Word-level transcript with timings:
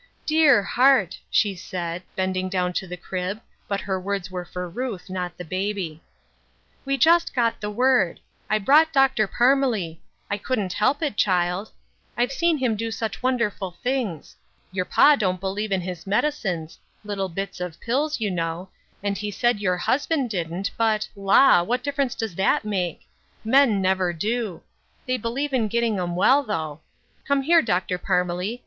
"Dear 0.25 0.63
heart," 0.63 1.19
she 1.29 1.53
said, 1.55 2.01
bending 2.15 2.49
down 2.49 2.73
to 2.73 2.87
the 2.87 2.97
crib, 2.97 3.39
but 3.67 3.81
her 3.81 3.99
words 4.01 4.31
were 4.31 4.45
for 4.45 4.67
Ruth, 4.67 5.11
not 5.11 5.37
the 5.37 5.45
baby. 5.45 6.01
'*We 6.85 6.97
just 6.97 7.35
got 7.35 7.61
the 7.61 7.69
word. 7.69 8.19
I 8.49 8.57
brought 8.57 8.91
Dr. 8.91 9.27
Par* 9.27 9.55
•Tf^elee; 9.55 9.99
I 10.27 10.39
conldTrt 10.39 10.73
help 10.73 11.03
it, 11.03 11.17
child; 11.17 11.69
I've 12.17 12.31
seen 12.31 12.57
him 12.57 12.75
''The 12.75 12.85
Oil 12.85 12.87
of 12.87 12.93
Joy 13.03 13.05
r 13.05 13.09
429 13.11 13.11
Ao 13.11 13.11
such 13.11 13.23
wonderful 13.69 13.77
things. 13.83 14.35
Youi' 14.73 14.89
pa 14.89 15.15
dont 15.17 15.39
believe 15.39 15.71
in 15.71 15.81
his 15.81 16.07
medicines— 16.07 16.79
little 17.05 17.29
bits 17.29 17.61
of 17.61 17.79
pills, 17.79 18.19
you 18.19 18.31
know— 18.31 18.69
and 19.03 19.19
he 19.19 19.29
said 19.29 19.59
your 19.59 19.77
husband 19.77 20.31
didn't 20.31 20.71
but, 20.77 21.07
la! 21.15 21.61
what 21.61 21.83
difference 21.83 22.15
does 22.15 22.33
that 22.33 22.65
make? 22.65 23.01
Men 23.45 23.83
never 23.83 24.13
do. 24.13 24.63
They 25.05 25.17
believe 25.17 25.53
in 25.53 25.67
getting 25.67 25.99
'em 25.99 26.15
well, 26.15 26.41
though. 26.41 26.79
Come 27.23 27.43
here, 27.43 27.61
Dr. 27.61 27.99
Parmelee. 27.99 28.59